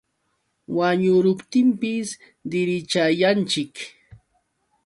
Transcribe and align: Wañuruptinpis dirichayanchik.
Wañuruptinpis 0.75 2.07
dirichayanchik. 2.51 3.75